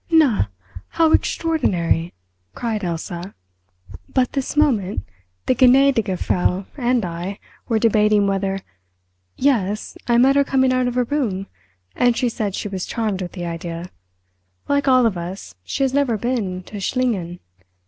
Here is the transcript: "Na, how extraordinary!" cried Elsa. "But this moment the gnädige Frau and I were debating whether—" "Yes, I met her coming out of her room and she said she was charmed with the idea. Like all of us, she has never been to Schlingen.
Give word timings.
"Na, 0.09 0.45
how 0.97 1.11
extraordinary!" 1.11 2.11
cried 2.55 2.83
Elsa. 2.83 3.35
"But 4.11 4.31
this 4.33 4.57
moment 4.57 5.05
the 5.45 5.53
gnädige 5.53 6.17
Frau 6.17 6.65
and 6.75 7.05
I 7.05 7.37
were 7.69 7.77
debating 7.77 8.25
whether—" 8.25 8.61
"Yes, 9.37 9.95
I 10.07 10.17
met 10.17 10.35
her 10.37 10.43
coming 10.43 10.73
out 10.73 10.87
of 10.87 10.95
her 10.95 11.03
room 11.03 11.45
and 11.95 12.17
she 12.17 12.29
said 12.29 12.55
she 12.55 12.67
was 12.67 12.87
charmed 12.87 13.21
with 13.21 13.33
the 13.33 13.45
idea. 13.45 13.91
Like 14.67 14.87
all 14.87 15.05
of 15.05 15.19
us, 15.19 15.53
she 15.63 15.83
has 15.83 15.93
never 15.93 16.17
been 16.17 16.63
to 16.63 16.79
Schlingen. 16.79 17.37